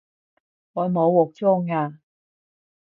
[0.73, 1.99] 我冇鑊裝吖